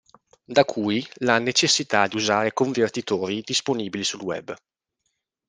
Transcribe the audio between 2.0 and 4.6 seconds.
di usare convertitori disponibili sul web.